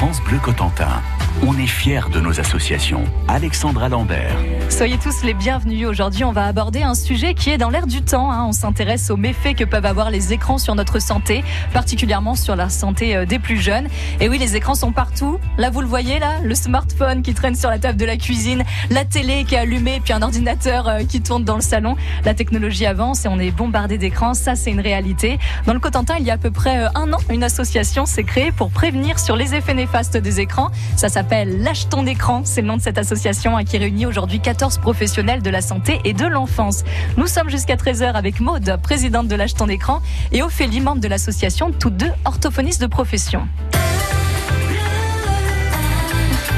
France 0.00 0.22
Bleu 0.22 0.38
Cotentin. 0.38 1.02
On 1.46 1.56
est 1.58 1.66
fiers 1.66 2.08
de 2.10 2.20
nos 2.20 2.40
associations. 2.40 3.04
Alexandra 3.28 3.90
Lambert. 3.90 4.34
Soyez 4.70 4.96
tous 4.96 5.22
les 5.22 5.34
bienvenus. 5.34 5.86
Aujourd'hui, 5.86 6.24
on 6.24 6.32
va 6.32 6.46
aborder 6.46 6.82
un 6.82 6.94
sujet 6.94 7.34
qui 7.34 7.50
est 7.50 7.58
dans 7.58 7.68
l'air 7.68 7.86
du 7.86 8.00
temps. 8.00 8.32
Hein. 8.32 8.46
On 8.48 8.52
s'intéresse 8.52 9.10
aux 9.10 9.18
méfaits 9.18 9.54
que 9.54 9.64
peuvent 9.64 9.84
avoir 9.84 10.10
les 10.10 10.32
écrans 10.32 10.56
sur 10.56 10.74
notre 10.74 11.00
santé, 11.00 11.44
particulièrement 11.74 12.34
sur 12.34 12.56
la 12.56 12.70
santé 12.70 13.14
euh, 13.14 13.26
des 13.26 13.38
plus 13.38 13.58
jeunes. 13.58 13.88
Et 14.20 14.30
oui, 14.30 14.38
les 14.38 14.56
écrans 14.56 14.74
sont 14.74 14.90
partout. 14.90 15.38
Là, 15.58 15.68
vous 15.68 15.82
le 15.82 15.86
voyez, 15.86 16.18
là, 16.18 16.36
le 16.42 16.54
smartphone 16.54 17.20
qui 17.20 17.34
traîne 17.34 17.54
sur 17.54 17.68
la 17.68 17.78
table 17.78 17.98
de 17.98 18.06
la 18.06 18.16
cuisine, 18.16 18.64
la 18.88 19.04
télé 19.04 19.44
qui 19.44 19.54
est 19.54 19.58
allumée, 19.58 20.00
puis 20.02 20.14
un 20.14 20.22
ordinateur 20.22 20.88
euh, 20.88 21.00
qui 21.04 21.20
tourne 21.20 21.44
dans 21.44 21.56
le 21.56 21.62
salon. 21.62 21.96
La 22.24 22.32
technologie 22.32 22.86
avance 22.86 23.26
et 23.26 23.28
on 23.28 23.38
est 23.38 23.50
bombardé 23.50 23.98
d'écrans. 23.98 24.32
Ça, 24.32 24.56
c'est 24.56 24.70
une 24.70 24.80
réalité. 24.80 25.38
Dans 25.66 25.74
le 25.74 25.80
Cotentin, 25.80 26.16
il 26.18 26.24
y 26.24 26.30
a 26.30 26.34
à 26.34 26.38
peu 26.38 26.50
près 26.50 26.84
euh, 26.84 26.88
un 26.94 27.12
an, 27.12 27.18
une 27.30 27.44
association 27.44 28.06
s'est 28.06 28.24
créée 28.24 28.50
pour 28.50 28.70
prévenir 28.70 29.18
sur 29.18 29.36
les 29.36 29.54
effets 29.54 29.74
néfastes 29.74 29.89
des 29.90 30.40
écrans. 30.40 30.70
Ça 30.96 31.08
s'appelle 31.08 31.62
Lâche 31.62 31.88
ton 31.88 32.06
écran. 32.06 32.42
C'est 32.44 32.60
le 32.62 32.68
nom 32.68 32.76
de 32.76 32.82
cette 32.82 32.98
association 32.98 33.56
hein, 33.56 33.64
qui 33.64 33.76
réunit 33.76 34.06
aujourd'hui 34.06 34.40
14 34.40 34.78
professionnels 34.78 35.42
de 35.42 35.50
la 35.50 35.60
santé 35.60 36.00
et 36.04 36.12
de 36.12 36.26
l'enfance. 36.26 36.84
Nous 37.16 37.26
sommes 37.26 37.50
jusqu'à 37.50 37.76
13h 37.76 38.12
avec 38.12 38.40
Maude, 38.40 38.78
présidente 38.82 39.28
de 39.28 39.34
Lâche 39.34 39.54
ton 39.54 39.68
écran, 39.68 40.00
et 40.32 40.42
Ophélie, 40.42 40.80
membre 40.80 41.00
de 41.00 41.08
l'association, 41.08 41.72
toutes 41.72 41.96
deux 41.96 42.12
orthophonistes 42.24 42.80
de 42.80 42.86
profession. 42.86 43.48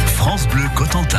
France 0.06 0.46
Bleu 0.48 0.64
Cotentin. 0.74 1.18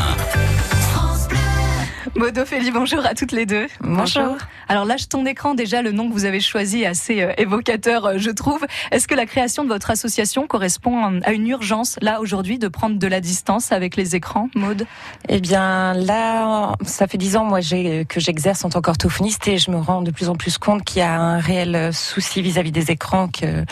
Maud 2.16 2.38
Ophélie, 2.38 2.70
bonjour 2.70 3.03
à 3.08 3.16
toutes 3.16 3.31
les 3.31 3.48
deux. 3.48 3.66
Bonjour. 3.81 4.38
Alors 4.67 4.85
lâche 4.85 5.09
ton 5.09 5.26
écran, 5.26 5.55
déjà 5.55 5.81
le 5.81 5.91
nom 5.91 6.08
que 6.08 6.13
vous 6.13 6.26
avez 6.26 6.39
choisi 6.39 6.84
est 6.84 6.86
assez 6.86 7.23
euh, 7.23 7.34
évocateur, 7.39 8.05
euh, 8.05 8.13
je 8.17 8.30
trouve. 8.30 8.63
Est-ce 8.91 9.08
que 9.08 9.16
la 9.16 9.26
création 9.26 9.63
de 9.63 9.70
votre 9.70 9.89
association 9.89 10.45
correspond 10.45 11.05
euh, 11.05 11.20
à 11.23 11.31
une 11.31 11.48
urgence, 11.48 11.98
là, 12.02 12.22
aujourd'hui, 12.22 12.59
de 12.59 12.67
prendre 12.67 12.99
de 12.99 13.08
la 13.08 13.20
distance 13.20 13.72
avec 13.72 13.95
les 13.95 14.16
écrans, 14.16 14.48
Maud 14.53 14.86
Eh 15.27 15.39
bien, 15.39 15.95
là, 15.95 16.75
ça 16.86 17.08
fait 17.08 17.17
dix 17.17 17.36
ans, 17.36 17.45
moi, 17.45 17.61
que 17.61 18.20
j'exerce 18.20 18.64
en 18.64 18.70
tant 18.70 18.81
qu'orthophoniste 18.81 19.48
et 19.48 19.58
je 19.58 19.72
me 19.72 19.77
rends 19.77 20.03
de 20.03 20.11
plus 20.11 20.30
en 20.30 20.36
plus 20.36 20.59
compte 20.59 20.83
qu'il 20.83 21.00
y 21.00 21.02
a 21.02 21.20
un 21.20 21.39
réel 21.39 21.92
souci 21.94 22.44
vis-à-vis 22.44 22.72
des 22.72 22.92
écrans, 22.92 23.27
que 23.27 23.66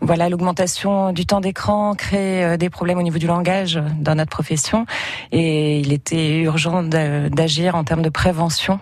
voilà, 0.00 0.28
l'augmentation 0.28 1.12
du 1.12 1.26
temps 1.26 1.40
d'écran 1.40 1.94
crée 1.96 2.56
des 2.56 2.70
problèmes 2.70 2.98
au 2.98 3.02
niveau 3.02 3.18
du 3.18 3.26
langage 3.26 3.80
dans 3.98 4.14
notre 4.14 4.30
profession 4.30 4.86
et 5.32 5.80
il 5.80 5.92
était 5.92 6.38
urgent 6.38 6.82
d'agir 6.82 7.79
en 7.80 7.84
termes 7.84 8.02
de 8.02 8.10
prévention 8.10 8.78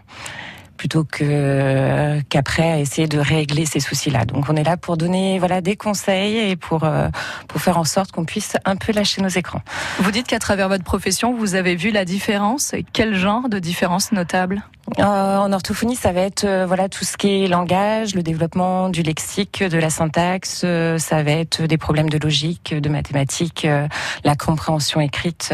plutôt 0.77 1.05
que 1.05 2.21
qu'après 2.31 2.81
essayer 2.81 3.09
de 3.09 3.19
régler 3.19 3.67
ces 3.67 3.81
soucis-là. 3.81 4.25
Donc 4.25 4.47
on 4.49 4.57
est 4.57 4.63
là 4.63 4.77
pour 4.77 4.97
donner 4.97 5.39
voilà 5.39 5.61
des 5.61 5.77
conseils 5.77 6.39
et 6.39 6.57
pour 6.57 6.85
euh, 6.85 7.09
pour 7.49 7.61
faire 7.61 7.79
en 7.79 7.85
sorte 7.85 8.13
qu'on 8.13 8.25
puisse 8.25 8.57
un 8.65 8.77
peu 8.77 8.93
lâcher 8.93 9.21
nos 9.21 9.29
écrans. 9.29 9.61
Vous 9.99 10.11
dites 10.11 10.27
qu'à 10.27 10.39
travers 10.39 10.69
votre 10.69 10.85
profession, 10.85 11.35
vous 11.35 11.57
avez 11.57 11.75
vu 11.75 11.91
la 11.91 12.05
différence. 12.05 12.75
Quel 12.93 13.17
genre 13.17 13.49
de 13.49 13.59
différence 13.59 14.13
notable? 14.13 14.63
Euh, 14.98 15.36
En 15.36 15.53
orthophonie, 15.53 15.97
ça 15.97 16.12
va 16.12 16.20
être 16.22 16.44
euh, 16.44 16.67
voilà 16.67 16.89
tout 16.89 17.05
ce 17.05 17.17
qui 17.17 17.44
est 17.44 17.48
langage, 17.48 18.14
le 18.14 18.22
développement 18.22 18.89
du 18.89 19.03
lexique, 19.03 19.62
de 19.62 19.78
la 19.78 19.91
syntaxe. 19.91 20.64
ça 20.98 21.22
va 21.22 21.31
être 21.31 21.62
des 21.62 21.78
problèmes 21.78 22.11
de 22.11 22.19
logique, 22.19 22.75
de 22.75 22.89
mathématiques, 22.89 23.66
la 24.25 24.36
compréhension 24.36 25.00
écrite 25.00 25.53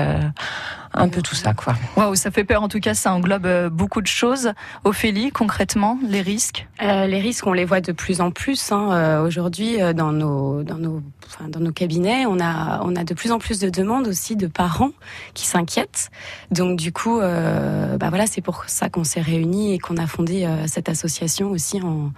un 0.94 1.08
peu 1.08 1.22
tout 1.22 1.34
ça, 1.34 1.55
quoi. 1.55 1.74
Waouh, 1.96 2.14
ça 2.14 2.30
fait 2.30 2.44
peur. 2.44 2.62
En 2.62 2.68
tout 2.68 2.80
cas, 2.80 2.94
ça 2.94 3.12
englobe 3.12 3.46
euh, 3.46 3.68
beaucoup 3.68 4.00
de 4.00 4.06
choses. 4.06 4.52
Ophélie, 4.84 5.30
concrètement, 5.30 5.98
les 6.06 6.20
risques? 6.20 6.68
Euh, 6.82 7.06
Les 7.06 7.20
risques, 7.20 7.46
on 7.46 7.52
les 7.52 7.64
voit 7.64 7.80
de 7.80 7.92
plus 7.92 8.20
en 8.20 8.30
plus. 8.30 8.72
Hein. 8.72 8.90
Euh, 8.92 9.27
aujourd'hui, 9.27 9.82
euh, 9.82 9.92
dans 9.92 10.12
nos, 10.12 10.62
dans 10.62 10.78
nos, 10.78 11.02
enfin, 11.27 11.48
dans 11.48 11.60
nos 11.60 11.72
cabinets, 11.72 12.27
on 12.27 12.38
a, 12.40 12.80
on 12.84 12.94
a 12.96 13.05
de 13.05 13.14
plus 13.14 13.32
en 13.32 13.38
plus 13.38 13.58
de 13.58 13.70
demandes 13.70 14.06
aussi 14.06 14.36
de 14.36 14.46
parents 14.46 14.92
qui 15.34 15.46
s'inquiètent. 15.46 16.10
Donc, 16.50 16.78
du 16.78 16.92
coup, 16.92 17.20
euh, 17.20 17.96
bah 17.96 18.08
voilà, 18.08 18.27
c'est 18.27 18.40
pour 18.40 18.64
ça 18.66 18.88
qu'on 18.88 19.05
s'est 19.05 19.20
réunis 19.25 19.75
et 19.75 19.78
qu'on 19.78 19.97
a 19.97 20.06
fondé 20.06 20.47
cette 20.67 20.89
association 20.89 21.51
aussi 21.51 21.80
en 21.83 22.12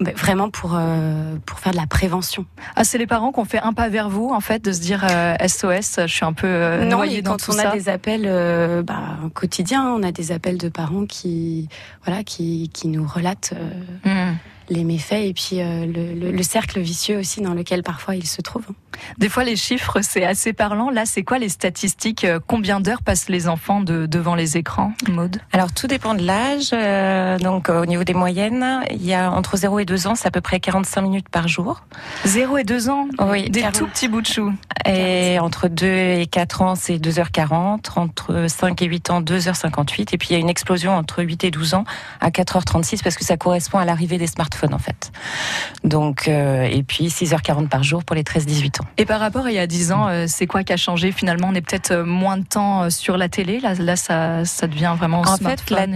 vraiment 0.00 0.50
pour 0.50 0.72
euh, 0.74 1.36
pour 1.46 1.58
faire 1.60 1.72
de 1.72 1.76
la 1.76 1.86
prévention. 1.86 2.46
Ah, 2.76 2.84
c'est 2.84 2.98
les 2.98 3.06
parents 3.06 3.32
qui 3.32 3.40
ont 3.40 3.44
fait 3.44 3.60
un 3.60 3.72
pas 3.72 3.88
vers 3.88 4.08
vous, 4.08 4.30
en 4.30 4.40
fait, 4.40 4.64
de 4.64 4.72
se 4.72 4.80
dire 4.80 5.04
SOS, 5.46 5.98
euh, 5.98 6.06
je 6.06 6.06
suis 6.06 6.24
un 6.24 6.32
peu 6.32 6.46
euh, 6.46 6.84
non, 6.84 6.96
noyé 6.96 7.22
dans 7.22 7.36
tout 7.36 7.52
ça. 7.52 7.62
Quand 7.62 7.68
on 7.68 7.72
a 7.72 7.76
des 7.76 7.88
appels 7.88 8.24
euh, 8.26 8.82
bah, 8.82 9.18
quotidiens, 9.34 9.86
on 9.86 10.02
a 10.02 10.12
des 10.12 10.32
appels 10.32 10.58
de 10.58 10.68
parents 10.68 11.06
qui 11.06 11.68
voilà 12.04 12.24
qui 12.24 12.70
qui 12.72 12.88
nous 12.88 13.06
relatent. 13.06 13.54
Mmh 14.04 14.32
les 14.68 14.84
méfaits 14.84 15.12
et 15.12 15.34
puis 15.34 15.60
euh, 15.60 15.86
le, 15.86 16.30
le, 16.30 16.42
cercle 16.42 16.80
vicieux 16.80 17.18
aussi 17.18 17.40
dans 17.40 17.54
lequel 17.54 17.82
parfois 17.82 18.16
ils 18.16 18.26
se 18.26 18.40
trouvent. 18.40 18.68
Des 19.18 19.28
fois, 19.28 19.44
les 19.44 19.56
chiffres, 19.56 20.00
c'est 20.02 20.24
assez 20.24 20.52
parlant. 20.52 20.90
Là, 20.90 21.04
c'est 21.04 21.22
quoi 21.22 21.38
les 21.38 21.48
statistiques 21.48 22.24
euh, 22.24 22.38
Combien 22.46 22.80
d'heures 22.80 23.02
passent 23.02 23.28
les 23.28 23.48
enfants 23.48 23.80
de, 23.80 24.06
devant 24.06 24.34
les 24.34 24.56
écrans, 24.56 24.92
Maude? 25.10 25.40
Alors, 25.52 25.72
tout 25.72 25.86
dépend 25.86 26.14
de 26.14 26.22
l'âge. 26.22 26.70
Euh, 26.72 27.38
donc, 27.38 27.68
au 27.68 27.86
niveau 27.86 28.04
des 28.04 28.14
moyennes, 28.14 28.82
il 28.90 29.04
y 29.04 29.14
a 29.14 29.30
entre 29.30 29.56
0 29.56 29.80
et 29.80 29.84
2 29.84 30.06
ans, 30.06 30.14
c'est 30.14 30.28
à 30.28 30.30
peu 30.30 30.40
près 30.40 30.60
45 30.60 31.02
minutes 31.02 31.28
par 31.28 31.48
jour. 31.48 31.82
0 32.24 32.58
et 32.58 32.64
2 32.64 32.88
ans? 32.88 33.08
Oui. 33.20 33.50
Des 33.50 33.62
tout 33.72 33.86
petits 33.86 34.08
bouts 34.08 34.22
de 34.22 34.26
chou. 34.26 34.52
Et 34.86 35.38
entre 35.40 35.68
2 35.68 35.86
et 35.86 36.26
4 36.30 36.62
ans, 36.62 36.74
c'est 36.74 36.96
2h40. 36.96 37.98
Entre 37.98 38.46
5 38.48 38.80
et 38.80 38.86
8 38.86 39.10
ans, 39.10 39.20
2h58. 39.20 40.14
Et 40.14 40.18
puis, 40.18 40.28
il 40.30 40.32
y 40.34 40.36
a 40.36 40.38
une 40.38 40.48
explosion 40.48 40.96
entre 40.96 41.22
8 41.22 41.44
et 41.44 41.50
12 41.50 41.74
ans 41.74 41.84
à 42.20 42.30
4h36 42.30 43.02
parce 43.02 43.16
que 43.16 43.24
ça 43.24 43.36
correspond 43.36 43.78
à 43.78 43.84
l'arrivée 43.84 44.18
des 44.18 44.26
smartphones 44.26 44.53
en 44.72 44.78
fait. 44.78 45.12
Donc 45.82 46.28
euh, 46.28 46.62
et 46.64 46.82
puis 46.82 47.08
6h40 47.08 47.68
par 47.68 47.82
jour 47.82 48.04
pour 48.04 48.16
les 48.16 48.22
13-18 48.22 48.82
ans. 48.82 48.86
Et 48.96 49.04
par 49.04 49.20
rapport 49.20 49.46
à 49.46 49.50
il 49.50 49.54
y 49.54 49.58
a 49.58 49.66
10 49.66 49.92
ans, 49.92 50.08
euh, 50.08 50.24
c'est 50.28 50.46
quoi 50.46 50.64
qui 50.64 50.72
a 50.72 50.76
changé 50.76 51.12
finalement? 51.12 51.48
On 51.50 51.54
est 51.54 51.60
peut-être 51.60 51.92
euh, 51.92 52.04
moins 52.04 52.36
de 52.36 52.44
temps 52.44 52.90
sur 52.90 53.16
la 53.16 53.28
télé. 53.28 53.60
Là, 53.60 53.74
là 53.74 53.96
ça, 53.96 54.44
ça 54.44 54.66
devient 54.66 54.94
vraiment 54.96 55.20
en 55.20 55.36
fait 55.36 55.70
la, 55.70 55.86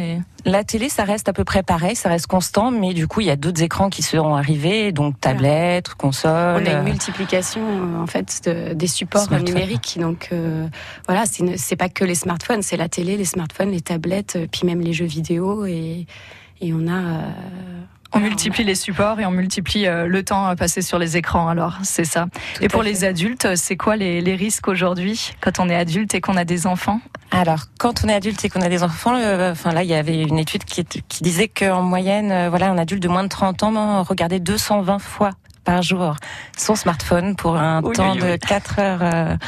la 0.44 0.64
télé, 0.64 0.88
ça 0.88 1.04
reste 1.04 1.28
à 1.28 1.32
peu 1.32 1.44
près 1.44 1.62
pareil, 1.62 1.96
ça 1.96 2.08
reste 2.08 2.26
constant, 2.26 2.70
mais 2.70 2.94
du 2.94 3.06
coup 3.06 3.20
il 3.20 3.26
y 3.26 3.30
a 3.30 3.36
d'autres 3.36 3.62
écrans 3.62 3.90
qui 3.90 4.02
seront 4.02 4.34
arrivés, 4.34 4.92
donc 4.92 5.20
tablettes, 5.20 5.94
consoles. 5.94 6.62
On 6.62 6.66
a 6.66 6.72
une 6.78 6.84
multiplication 6.84 8.00
en 8.00 8.06
fait 8.06 8.48
des 8.74 8.86
supports 8.86 9.30
numériques. 9.30 9.98
Donc 10.00 10.32
voilà, 11.06 11.24
c'est 11.56 11.76
pas 11.76 11.88
que 11.88 12.04
les 12.04 12.14
smartphones, 12.14 12.62
c'est 12.62 12.76
la 12.76 12.88
télé, 12.88 13.16
les 13.16 13.24
smartphones, 13.24 13.70
les 13.70 13.80
tablettes, 13.80 14.38
puis 14.50 14.62
même 14.64 14.80
les 14.80 14.92
jeux 14.92 15.06
vidéo 15.06 15.66
et 15.66 16.06
et 16.60 16.72
on 16.72 16.88
a 16.88 17.22
multiplie 18.28 18.64
les 18.64 18.74
supports 18.74 19.20
et 19.20 19.26
on 19.26 19.30
multiplie 19.30 19.86
euh, 19.86 20.06
le 20.06 20.22
temps 20.22 20.54
passé 20.54 20.82
sur 20.82 20.98
les 20.98 21.16
écrans, 21.16 21.48
alors 21.48 21.78
c'est 21.82 22.04
ça. 22.04 22.26
et 22.60 22.68
pour 22.68 22.82
les 22.82 23.04
adultes, 23.04 23.56
c'est 23.56 23.76
quoi 23.76 23.96
les, 23.96 24.20
risques 24.34 24.68
aujourd'hui 24.68 25.32
quand 25.40 25.58
on 25.58 25.68
est 25.68 25.74
adulte 25.74 26.14
et 26.14 26.20
qu'on 26.20 26.36
a 26.36 26.44
des 26.44 26.66
enfants? 26.66 27.00
Alors, 27.30 27.60
quand 27.78 28.04
on 28.04 28.08
est 28.08 28.14
adulte 28.14 28.44
et 28.44 28.48
qu'on 28.50 28.60
a 28.60 28.68
des 28.68 28.82
enfants, 28.82 29.16
euh, 29.16 29.52
enfin 29.52 29.72
là, 29.72 29.82
il 29.82 29.88
y 29.88 29.94
avait 29.94 30.22
une 30.22 30.38
étude 30.38 30.64
qui, 30.64 30.84
qui 30.84 31.22
disait 31.22 31.48
qu'en 31.48 31.82
moyenne, 31.82 32.30
euh, 32.30 32.50
voilà, 32.50 32.70
un 32.70 32.78
adulte 32.78 33.02
de 33.02 33.08
moins 33.08 33.24
de 33.24 33.28
30 33.28 33.62
ans 33.62 34.02
regardait 34.02 34.40
220 34.40 34.98
fois 34.98 35.30
par 35.64 35.82
jour 35.82 36.16
son 36.56 36.74
smartphone 36.74 37.34
pour 37.36 37.56
un 37.56 37.82
temps 37.82 38.14
de 38.14 38.36
4 38.36 38.78
heures 38.78 39.38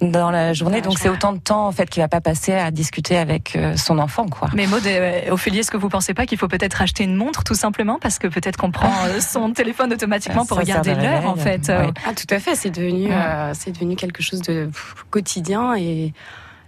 dans 0.00 0.30
la 0.30 0.52
journée. 0.52 0.80
Donc 0.80 0.98
c'est 0.98 1.08
autant 1.08 1.32
de 1.32 1.38
temps 1.38 1.66
en 1.66 1.72
fait 1.72 1.88
qu'il 1.88 2.02
va 2.02 2.08
pas 2.08 2.20
passer 2.20 2.52
à 2.52 2.70
discuter 2.70 3.16
avec 3.16 3.56
euh, 3.56 3.76
son 3.76 3.98
enfant, 3.98 4.26
quoi. 4.26 4.48
Mais 4.54 4.66
Maud, 4.66 4.86
euh, 4.86 5.30
Ophélie, 5.30 5.60
est-ce 5.60 5.70
que 5.70 5.76
vous 5.76 5.88
pensez 5.88 6.14
pas 6.14 6.26
qu'il 6.26 6.38
faut 6.38 6.48
peut-être 6.48 6.82
acheter 6.82 7.04
une 7.04 7.14
montre 7.14 7.44
tout 7.44 7.54
simplement? 7.54 7.98
Parce 8.00 8.18
que 8.18 8.26
peut-être 8.26 8.56
qu'on 8.56 8.70
prend 8.70 8.92
euh, 9.06 9.20
son 9.20 9.52
téléphone 9.52 9.92
automatiquement 9.92 10.44
pour 10.44 10.58
regarder 10.58 10.94
l'heure 10.94 11.26
en 11.26 11.36
fait. 11.36 11.70
Ah 11.70 12.12
tout 12.14 12.34
à 12.34 12.38
fait, 12.38 12.54
c'est 12.54 12.70
devenu 12.70 13.10
c'est 13.54 13.72
devenu 13.72 13.96
quelque 13.96 14.22
chose 14.22 14.42
de 14.42 14.70
quotidien 15.10 15.74
et 15.76 16.12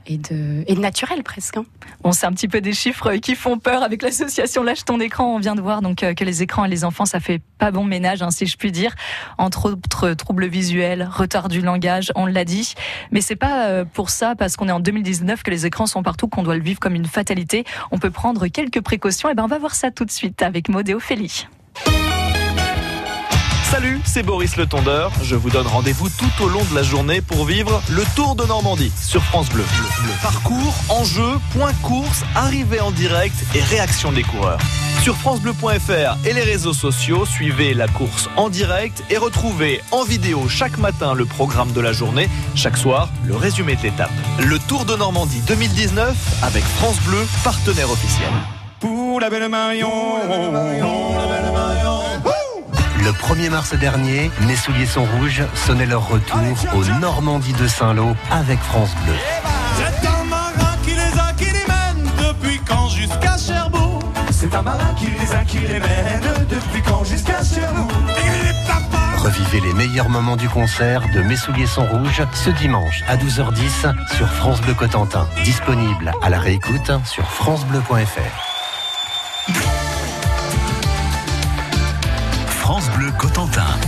et 0.09 0.17
de, 0.17 0.81
naturel 0.81 1.23
presque. 1.23 1.59
Hein. 1.59 1.65
On 2.05 2.13
sait 2.13 2.27
un 2.27 2.33
petit 2.33 2.49
peu 2.49 2.61
des 2.61 2.73
chiffres 2.73 3.15
qui 3.17 3.35
font 3.35 3.59
peur 3.59 3.83
avec 3.83 4.03
l'association 4.03 4.63
Lâche 4.63 4.85
ton 4.85 5.01
écran. 5.01 5.35
On 5.35 5.39
vient 5.39 5.55
de 5.55 5.61
voir 5.61 5.83
donc 5.83 6.03
euh, 6.03 6.15
que 6.15 6.25
les 6.25 6.43
écrans 6.43 6.65
et 6.65 6.69
les 6.69 6.85
enfants, 6.85 7.05
ça 7.05 7.21
fait 7.21 7.41
pas 7.59 7.71
bon 7.71 7.85
ménage, 7.85 8.23
hein, 8.23 8.31
si 8.31 8.47
je 8.47 8.57
puis 8.57 8.73
dire. 8.73 8.95
Entre 9.37 9.71
autres 9.71 10.15
troubles 10.15 10.47
visuels, 10.47 11.09
retard 11.11 11.49
du 11.49 11.61
langage, 11.61 12.13
on 12.15 12.27
l'a 12.27 12.45
dit. 12.45 12.75
Mais 13.11 13.21
c'est 13.21 13.37
pas 13.37 13.67
euh, 13.67 13.84
pour 13.84 14.10
ça, 14.10 14.34
parce 14.34 14.57
qu'on 14.57 14.69
est 14.69 14.72
en 14.72 14.81
2019, 14.81 15.43
que 15.43 15.51
les 15.51 15.66
écrans 15.66 15.87
sont 15.87 16.03
partout, 16.03 16.28
qu'on 16.28 16.43
doit 16.43 16.57
le 16.57 16.63
vivre 16.63 16.81
comme 16.81 16.95
une 16.95 17.07
fatalité. 17.07 17.65
On 17.91 17.99
peut 17.99 18.11
prendre 18.11 18.47
quelques 18.49 18.81
précautions. 18.81 19.28
Et 19.28 19.34
ben 19.34 19.45
on 19.45 19.49
va 19.49 19.59
voir 19.59 19.75
ça 19.75 19.91
tout 19.91 20.04
de 20.04 20.11
suite 20.11 20.43
avec 20.43 20.69
Maud 20.69 20.89
et 20.89 20.95
Ophélie. 20.95 21.47
Salut, 23.70 24.00
c'est 24.03 24.22
Boris 24.22 24.56
le 24.56 24.66
Tondeur. 24.66 25.12
Je 25.22 25.36
vous 25.36 25.50
donne 25.50 25.66
rendez-vous 25.66 26.09
tout 26.09 26.42
au 26.42 26.48
long 26.48 26.65
de 26.70 26.74
la 26.74 26.82
journée 26.82 27.20
pour 27.20 27.44
vivre 27.44 27.82
le 27.91 28.03
Tour 28.16 28.34
de 28.34 28.47
Normandie 28.47 28.91
sur 28.98 29.22
France 29.22 29.50
Bleu. 29.50 29.62
Parcours, 30.22 30.74
enjeux, 30.88 31.34
points 31.53 31.74
course, 31.82 32.24
arrivée 32.34 32.80
en 32.80 32.91
direct 32.91 33.34
et 33.54 33.60
réaction 33.60 34.10
des 34.10 34.22
coureurs. 34.22 34.59
Sur 35.03 35.16
francebleu.fr 35.16 36.16
et 36.26 36.32
les 36.32 36.42
réseaux 36.42 36.72
sociaux, 36.72 37.26
suivez 37.26 37.74
la 37.74 37.88
course 37.88 38.30
en 38.36 38.48
direct 38.48 39.04
et 39.10 39.18
retrouvez 39.18 39.82
en 39.91 40.03
vidéo 40.03 40.48
chaque 40.48 40.78
matin 40.78 41.12
le 41.12 41.26
programme 41.26 41.72
de 41.72 41.82
la 41.82 41.92
journée, 41.92 42.30
chaque 42.54 42.78
soir 42.78 43.10
le 43.26 43.36
résumé 43.36 43.76
de 43.76 43.82
l'étape. 43.82 44.10
Le 44.41 44.59
Tour 44.59 44.86
de 44.86 44.97
Normandie 44.97 45.42
2019 45.47 46.16
avec 46.42 46.65
France 46.65 46.98
Bleu, 47.03 47.22
partenaire 47.44 47.91
officiel. 47.91 48.30
Pour 48.80 49.20
la 49.20 49.28
belle 49.28 49.50
Marion, 49.50 49.91
pour 49.91 50.18
la 50.20 50.38
belle 50.38 50.50
Marion. 50.50 51.38
Le 53.04 53.12
1er 53.12 53.50
mars 53.50 53.74
dernier, 53.74 54.30
Mes 54.47 54.56
souliers 54.56 54.86
sont 54.86 55.04
rouges 55.04 55.42
sonnaient 55.54 55.86
leur 55.86 56.09
retour 56.09 56.39
au 56.74 56.84
Normandie 57.00 57.53
de 57.53 57.66
Saint-Lô 57.66 58.15
avec 58.30 58.59
France 58.60 58.91
Bleu. 59.04 59.15
C'est 59.86 60.06
un 60.09 60.24
marin 60.24 60.77
qui 60.83 60.91
les 60.91 61.21
a, 61.21 61.33
qui 61.36 61.45
les 61.45 61.66
mène 61.66 62.10
depuis 62.18 62.60
quand 62.66 62.89
jusqu'à 62.89 63.36
Cherbourg. 63.36 64.00
C'est 64.30 64.54
un 64.54 64.62
marin 64.62 64.95
qui 64.98 65.06
les 65.06 65.33
a, 65.33 65.45
qui 65.45 65.59
les 65.59 65.80
mène 65.80 66.47
depuis 66.50 66.83
quand 66.83 67.04
jusqu'à 67.04 67.42
Cherbourg. 67.42 67.92
Revivez 69.18 69.60
les 69.60 69.74
meilleurs 69.74 70.09
moments 70.09 70.36
du 70.36 70.48
concert 70.48 71.03
de 71.15 71.21
Mes 71.22 71.36
souliers 71.36 71.66
sont 71.66 71.86
rouges 71.86 72.22
ce 72.33 72.51
dimanche 72.51 73.03
à 73.09 73.16
12h10 73.16 73.94
sur 74.16 74.28
France 74.28 74.60
Bleu 74.62 74.74
Cotentin. 74.74 75.27
Disponible 75.44 76.12
à 76.22 76.30
la 76.30 76.39
réécoute 76.39 76.91
sur 77.04 77.28
francebleu.fr. 77.28 78.47
Cotentin. 83.39 83.88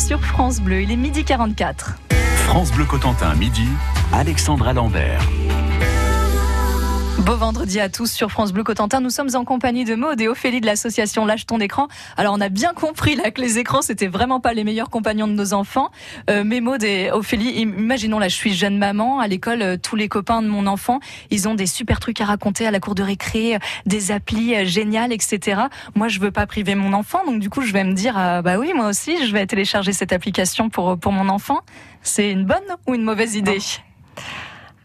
Sur 0.00 0.20
France 0.24 0.60
Bleu. 0.60 0.82
Il 0.82 0.90
est 0.90 0.96
midi 0.96 1.24
44. 1.24 1.96
France 2.46 2.72
Bleu 2.72 2.84
Cotentin, 2.84 3.34
midi. 3.34 3.68
Alexandra 4.12 4.72
Lambert. 4.72 5.22
Beau 7.24 7.36
vendredi 7.36 7.78
à 7.78 7.88
tous 7.88 8.10
sur 8.10 8.32
France 8.32 8.52
Bleu 8.52 8.64
Cotentin. 8.64 9.00
Nous 9.00 9.10
sommes 9.10 9.28
en 9.34 9.44
compagnie 9.44 9.84
de 9.84 9.94
Maud 9.94 10.20
et 10.20 10.26
Ophélie 10.26 10.60
de 10.60 10.66
l'association 10.66 11.24
Lâche 11.24 11.46
ton 11.46 11.60
écran. 11.60 11.86
Alors 12.16 12.34
on 12.36 12.40
a 12.40 12.48
bien 12.48 12.74
compris 12.74 13.14
là 13.14 13.30
que 13.30 13.40
les 13.40 13.58
écrans 13.58 13.80
c'était 13.80 14.08
vraiment 14.08 14.40
pas 14.40 14.54
les 14.54 14.64
meilleurs 14.64 14.90
compagnons 14.90 15.28
de 15.28 15.32
nos 15.32 15.52
enfants. 15.52 15.92
Euh, 16.30 16.42
mais 16.44 16.60
Maud 16.60 16.82
et 16.82 17.12
Ophélie, 17.12 17.60
imaginons 17.60 18.18
là, 18.18 18.26
je 18.26 18.34
suis 18.34 18.52
jeune 18.52 18.76
maman 18.76 19.20
à 19.20 19.28
l'école, 19.28 19.62
euh, 19.62 19.76
tous 19.80 19.94
les 19.94 20.08
copains 20.08 20.42
de 20.42 20.48
mon 20.48 20.66
enfant, 20.66 20.98
ils 21.30 21.46
ont 21.48 21.54
des 21.54 21.66
super 21.66 22.00
trucs 22.00 22.20
à 22.20 22.24
raconter 22.24 22.66
à 22.66 22.72
la 22.72 22.80
cour 22.80 22.96
de 22.96 23.04
récré, 23.04 23.54
euh, 23.54 23.58
des 23.86 24.10
applis 24.10 24.56
euh, 24.56 24.64
géniales, 24.64 25.12
etc. 25.12 25.62
Moi 25.94 26.08
je 26.08 26.18
veux 26.18 26.32
pas 26.32 26.46
priver 26.46 26.74
mon 26.74 26.92
enfant, 26.92 27.24
donc 27.24 27.38
du 27.38 27.50
coup 27.50 27.62
je 27.62 27.72
vais 27.72 27.84
me 27.84 27.92
dire 27.92 28.18
euh, 28.18 28.42
bah 28.42 28.58
oui 28.58 28.72
moi 28.74 28.88
aussi 28.88 29.24
je 29.24 29.32
vais 29.32 29.46
télécharger 29.46 29.92
cette 29.92 30.12
application 30.12 30.70
pour 30.70 30.98
pour 30.98 31.12
mon 31.12 31.28
enfant. 31.28 31.60
C'est 32.02 32.32
une 32.32 32.46
bonne 32.46 32.58
ou 32.88 32.94
une 32.96 33.04
mauvaise 33.04 33.36
idée? 33.36 33.60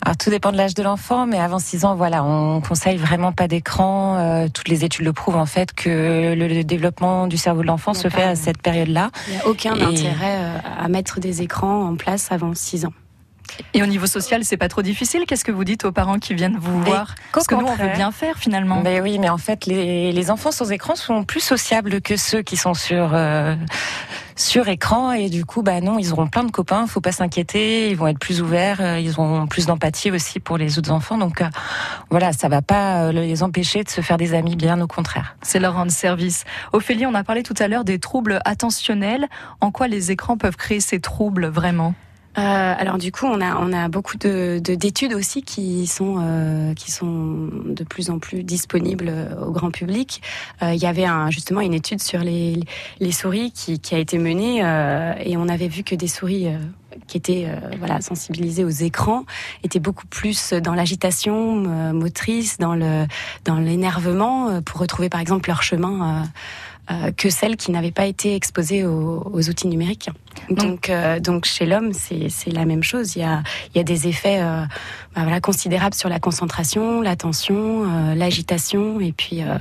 Alors 0.07 0.15
tout 0.15 0.29
dépend 0.29 0.53
de 0.53 0.57
l'âge 0.57 0.73
de 0.73 0.83
l'enfant, 0.83 1.25
mais 1.25 1.37
avant 1.37 1.59
6 1.59 1.83
ans, 1.83 1.95
voilà, 1.95 2.23
on 2.23 2.61
conseille 2.61 2.95
vraiment 2.95 3.33
pas 3.33 3.49
d'écran. 3.49 4.15
Euh, 4.15 4.47
toutes 4.47 4.69
les 4.69 4.85
études 4.85 5.03
le 5.03 5.11
prouvent 5.11 5.35
en 5.35 5.45
fait 5.45 5.73
que 5.73 6.33
le, 6.33 6.47
le 6.47 6.63
développement 6.63 7.27
du 7.27 7.35
cerveau 7.35 7.61
de 7.61 7.67
l'enfant 7.67 7.93
se 7.93 8.07
fait 8.07 8.23
à 8.23 8.37
cette 8.37 8.61
période-là. 8.61 9.09
Il 9.27 9.33
n'y 9.33 9.39
a 9.41 9.47
aucun 9.47 9.75
Et- 9.75 9.83
intérêt 9.83 10.37
euh, 10.37 10.57
à 10.79 10.87
mettre 10.87 11.19
des 11.19 11.41
écrans 11.41 11.83
en 11.89 11.97
place 11.97 12.31
avant 12.31 12.53
6 12.55 12.85
ans. 12.85 12.93
Et 13.73 13.83
au 13.83 13.85
niveau 13.85 14.07
social, 14.07 14.43
c'est 14.43 14.57
pas 14.57 14.69
trop 14.69 14.81
difficile. 14.81 15.25
Qu'est-ce 15.27 15.43
que 15.45 15.51
vous 15.51 15.63
dites 15.63 15.85
aux 15.85 15.91
parents 15.91 16.19
qui 16.19 16.33
viennent 16.33 16.57
vous 16.59 16.81
voir 16.83 17.15
Parce 17.33 17.47
que 17.47 17.55
nous, 17.55 17.65
on 17.65 17.75
veut 17.75 17.89
bien 17.95 18.11
faire 18.11 18.37
finalement. 18.37 18.81
Mais 18.83 19.01
oui, 19.01 19.19
mais 19.19 19.29
en 19.29 19.37
fait, 19.37 19.65
les, 19.65 20.11
les 20.11 20.31
enfants 20.31 20.51
sans 20.51 20.71
écran 20.71 20.95
sont 20.95 21.23
plus 21.23 21.39
sociables 21.41 22.01
que 22.01 22.17
ceux 22.17 22.41
qui 22.41 22.57
sont 22.57 22.73
sur 22.73 23.11
euh, 23.13 23.55
sur 24.35 24.67
écran 24.67 25.11
et 25.13 25.29
du 25.29 25.45
coup, 25.45 25.63
bah 25.63 25.81
non, 25.81 25.97
ils 25.99 26.11
auront 26.13 26.27
plein 26.27 26.43
de 26.43 26.51
copains. 26.51 26.85
Faut 26.87 27.01
pas 27.01 27.11
s'inquiéter. 27.11 27.89
Ils 27.89 27.97
vont 27.97 28.07
être 28.07 28.19
plus 28.19 28.41
ouverts. 28.41 28.77
euh, 28.81 28.99
Ils 28.99 29.11
auront 29.19 29.47
plus 29.47 29.65
d'empathie 29.65 30.11
aussi 30.11 30.39
pour 30.39 30.57
les 30.57 30.77
autres 30.77 30.91
enfants. 30.91 31.17
Donc 31.17 31.41
euh, 31.41 31.45
voilà, 32.09 32.33
ça 32.33 32.47
va 32.49 32.61
pas 32.61 33.03
euh, 33.05 33.11
les 33.11 33.43
empêcher 33.43 33.83
de 33.83 33.89
se 33.89 34.01
faire 34.01 34.17
des 34.17 34.33
amis. 34.33 34.55
Bien 34.55 34.79
au 34.81 34.87
contraire. 34.87 35.35
C'est 35.41 35.59
leur 35.59 35.73
rendre 35.73 35.91
service. 35.91 36.43
Ophélie, 36.73 37.05
on 37.05 37.13
a 37.15 37.23
parlé 37.23 37.43
tout 37.43 37.55
à 37.59 37.67
l'heure 37.67 37.83
des 37.83 37.99
troubles 37.99 38.39
attentionnels. 38.45 39.27
En 39.61 39.71
quoi 39.71 39.87
les 39.87 40.11
écrans 40.11 40.37
peuvent 40.37 40.57
créer 40.57 40.79
ces 40.79 40.99
troubles 40.99 41.47
vraiment? 41.47 41.93
Euh, 42.37 42.41
alors 42.77 42.99
du 42.99 43.11
coup, 43.11 43.25
on 43.25 43.41
a 43.41 43.55
on 43.59 43.73
a 43.73 43.87
beaucoup 43.89 44.15
de 44.17 44.59
de- 44.63 44.75
d'études 44.75 45.13
aussi 45.15 45.41
qui 45.41 45.87
sont 45.87 46.17
euh, 46.21 46.73
qui 46.75 46.91
sont 46.91 47.49
de 47.65 47.83
plus 47.83 48.11
en 48.11 48.19
plus 48.19 48.43
disponibles 48.43 49.07
euh, 49.09 49.45
au 49.45 49.51
grand 49.51 49.71
public. 49.71 50.21
Euh, 50.61 50.73
Il 50.73 50.79
y 50.81 50.85
avait 50.85 51.05
un, 51.05 51.31
justement 51.31 51.61
une 51.61 51.73
étude 51.73 51.99
sur 52.01 52.19
les 52.19 52.59
les 52.99 53.11
souris 53.11 53.51
qui 53.51 53.79
qui 53.79 53.95
a 53.95 53.97
été 53.97 54.19
menée 54.19 54.63
euh, 54.63 55.13
et 55.19 55.35
on 55.35 55.47
avait 55.49 55.67
vu 55.67 55.81
que 55.83 55.95
des 55.95 56.07
souris 56.07 56.47
euh, 56.47 56.57
qui 57.07 57.17
étaient 57.17 57.45
euh, 57.47 57.75
voilà 57.79 58.01
sensibilisées 58.01 58.63
aux 58.63 58.69
écrans 58.69 59.25
étaient 59.63 59.79
beaucoup 59.79 60.05
plus 60.07 60.53
dans 60.53 60.75
l'agitation 60.75 61.63
euh, 61.67 61.91
motrice, 61.93 62.59
dans 62.59 62.75
le 62.75 63.07
dans 63.45 63.57
l'énervement 63.57 64.49
euh, 64.49 64.61
pour 64.61 64.79
retrouver 64.79 65.09
par 65.09 65.21
exemple 65.21 65.49
leur 65.49 65.63
chemin. 65.63 66.23
Euh, 66.89 66.93
euh, 66.97 67.11
que 67.11 67.29
celles 67.29 67.57
qui 67.57 67.71
n'avaient 67.71 67.91
pas 67.91 68.05
été 68.05 68.35
exposées 68.35 68.85
aux, 68.85 69.29
aux 69.31 69.49
outils 69.49 69.67
numériques. 69.67 70.09
Donc, 70.49 70.89
euh, 70.89 71.19
donc 71.19 71.45
chez 71.45 71.65
l'homme, 71.65 71.91
c'est 71.93 72.29
la 72.51 72.65
même 72.65 72.83
chose. 72.83 73.15
Il 73.15 73.19
y 73.19 73.23
a, 73.23 73.43
il 73.73 73.77
y 73.77 73.81
a 73.81 73.83
des 73.83 74.07
effets 74.07 74.39
euh, 74.41 74.63
bah 75.15 75.23
voilà, 75.23 75.41
considérables 75.41 75.95
sur 75.95 76.09
la 76.09 76.19
concentration, 76.19 77.01
l'attention, 77.01 77.83
euh, 77.83 78.15
l'agitation, 78.15 78.99
et 79.01 79.11
puis 79.11 79.41
euh, 79.43 79.57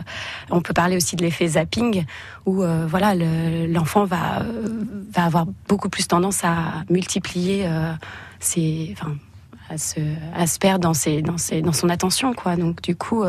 on 0.50 0.60
peut 0.60 0.74
parler 0.74 0.96
aussi 0.96 1.16
de 1.16 1.22
l'effet 1.22 1.48
zapping, 1.48 2.04
où 2.44 2.62
euh, 2.62 2.86
voilà 2.88 3.14
le- 3.14 3.66
l'enfant 3.66 4.04
va 4.04 4.42
euh, 4.42 4.68
va 5.12 5.24
avoir 5.24 5.46
beaucoup 5.68 5.88
plus 5.88 6.06
tendance 6.06 6.44
à 6.44 6.84
multiplier 6.90 7.64
euh, 7.66 7.92
ses, 8.38 8.94
enfin, 8.96 9.16
à 9.68 9.78
se 9.78 9.98
à 10.34 10.46
se 10.46 10.58
perdre 10.58 10.80
dans 10.80 10.94
ses 10.94 11.22
dans 11.22 11.38
ses 11.38 11.60
dans 11.62 11.72
son 11.72 11.88
attention 11.88 12.34
quoi. 12.34 12.56
Donc 12.56 12.82
du 12.82 12.94
coup. 12.94 13.24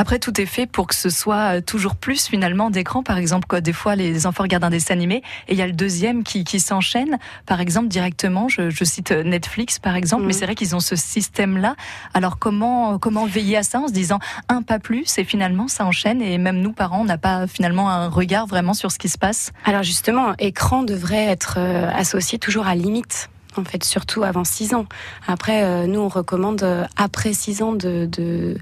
Euh, 0.00 0.02
Après, 0.02 0.18
tout 0.18 0.40
est 0.40 0.46
fait 0.46 0.66
pour 0.66 0.86
que 0.86 0.94
ce 0.94 1.10
soit 1.10 1.56
euh, 1.56 1.60
toujours 1.60 1.94
plus 1.96 2.26
finalement 2.26 2.70
d'écran. 2.70 3.02
Par 3.02 3.18
exemple, 3.18 3.46
quoi, 3.46 3.60
des 3.60 3.72
fois, 3.72 3.96
les 3.96 4.26
enfants 4.26 4.42
regardent 4.44 4.64
un 4.64 4.70
dessin 4.70 4.94
animé 4.94 5.22
et 5.48 5.52
il 5.52 5.58
y 5.58 5.62
a 5.62 5.66
le 5.66 5.72
deuxième 5.72 6.24
qui, 6.24 6.44
qui 6.44 6.58
s'enchaîne. 6.60 7.18
Par 7.46 7.60
exemple, 7.60 7.88
directement, 7.88 8.48
je, 8.48 8.70
je 8.70 8.84
cite 8.84 9.12
Netflix, 9.12 9.78
par 9.78 9.96
exemple, 9.96 10.22
Mhm. 10.22 10.26
mais 10.28 10.32
c'est 10.32 10.44
vrai 10.46 10.54
qu'ils 10.54 10.74
ont 10.74 10.80
ce 10.80 10.96
système-là. 10.96 11.76
Alors, 12.14 12.38
comment, 12.38 12.98
comment 12.98 13.26
veiller 13.26 13.58
à 13.58 13.62
ça 13.62 13.80
en 13.80 13.88
se 13.88 13.92
disant 13.92 14.18
un 14.48 14.62
pas 14.62 14.78
plus 14.78 15.18
et 15.18 15.24
finalement, 15.24 15.68
ça 15.68 15.84
enchaîne 15.84 16.22
et 16.22 16.38
même 16.38 16.60
nous, 16.60 16.72
parents, 16.72 17.00
on 17.02 17.04
n'a 17.04 17.18
pas 17.18 17.46
finalement 17.46 17.90
un 17.90 18.08
regard 18.08 18.46
vraiment 18.46 18.74
sur 18.74 18.90
ce 18.90 18.98
qui 18.98 19.08
se 19.08 19.18
passe? 19.18 19.52
Alors 19.64 19.82
justement, 19.82 20.34
écran 20.38 20.82
devrait 20.82 21.26
être 21.26 21.54
euh, 21.58 21.90
associé 21.94 22.38
toujours 22.38 22.66
à 22.66 22.74
limite. 22.74 23.28
En 23.56 23.64
fait, 23.64 23.82
surtout 23.82 24.22
avant 24.22 24.44
6 24.44 24.74
ans. 24.74 24.86
Après, 25.26 25.64
euh, 25.64 25.86
nous, 25.86 25.98
on 26.00 26.08
recommande 26.08 26.62
euh, 26.62 26.84
après 26.96 27.32
6 27.32 27.62
ans 27.62 27.72
de, 27.72 28.06
de- 28.06 28.56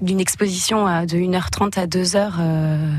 d'une 0.00 0.20
exposition 0.20 0.86
à, 0.86 1.06
de 1.06 1.16
1h30 1.16 1.78
à 1.78 1.86
2h 1.86 2.32
euh, 2.38 2.92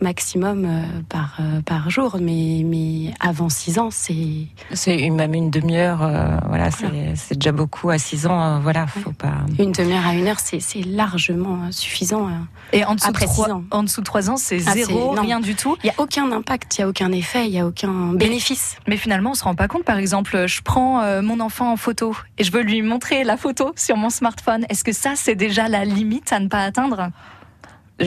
maximum 0.00 0.64
euh, 0.64 0.82
par, 1.08 1.36
euh, 1.40 1.60
par 1.62 1.90
jour. 1.90 2.16
Mais, 2.20 2.62
mais 2.64 3.12
avant 3.20 3.48
6 3.48 3.78
ans, 3.78 3.90
c'est... 3.90 4.46
C'est 4.72 4.98
une- 4.98 5.16
même 5.16 5.34
une 5.34 5.50
demi-heure. 5.50 6.02
euh, 6.02 6.36
voilà, 6.48 6.70
c'est 6.70 6.86
c'est 7.16 7.34
déjà 7.36 7.52
beaucoup 7.52 7.90
à 7.90 7.98
6 7.98 8.26
ans. 8.26 8.42
euh, 8.42 8.58
voilà, 8.60 8.86
faut 8.86 9.12
pas. 9.12 9.34
Une 9.58 9.72
demi-heure 9.72 10.06
à 10.06 10.14
une 10.14 10.26
heure, 10.28 10.40
c'est, 10.40 10.60
c'est 10.60 10.82
largement 10.82 11.70
suffisant. 11.70 12.28
euh. 12.28 12.32
Et 12.72 12.84
en 12.84 12.94
dessous, 12.94 13.08
Après 13.08 13.26
de 13.26 13.30
six 13.30 13.36
3, 13.42 13.50
ans. 13.52 13.64
en 13.70 13.82
dessous 13.82 14.00
de 14.00 14.06
3 14.06 14.30
ans, 14.30 14.36
c'est 14.36 14.60
Ah, 14.66 14.72
zéro, 14.72 15.14
non. 15.14 15.22
rien 15.22 15.40
du 15.40 15.54
tout. 15.56 15.76
Il 15.82 15.86
n'y 15.86 15.90
a 15.90 15.94
aucun 15.98 16.30
impact, 16.32 16.78
il 16.78 16.80
n'y 16.80 16.84
a 16.84 16.88
aucun 16.88 17.12
effet, 17.12 17.46
il 17.46 17.50
n'y 17.52 17.60
a 17.60 17.66
aucun 17.66 18.12
bénéfice. 18.14 18.76
Mais 18.86 18.96
finalement, 18.96 19.30
on 19.32 19.34
se 19.34 19.44
rend 19.44 19.54
pas 19.54 19.68
compte. 19.68 19.84
Par 19.84 19.98
exemple, 19.98 20.46
je 20.46 20.62
prends 20.62 21.00
euh, 21.02 21.20
mon 21.22 21.40
enfant 21.40 21.72
en 21.72 21.76
photo 21.76 22.14
et 22.38 22.44
je 22.44 22.52
veux 22.52 22.62
lui 22.62 22.82
montrer 22.82 23.24
la 23.24 23.36
photo 23.36 23.72
sur 23.76 23.96
mon 23.96 24.08
smartphone. 24.10 24.64
Est-ce 24.68 24.84
que 24.84 24.92
ça, 24.92 25.12
c'est 25.16 25.34
déjà 25.34 25.68
la 25.68 25.84
limite 25.84 26.32
à 26.32 26.38
ne 26.40 26.48
pas 26.48 26.62
atteindre? 26.62 27.10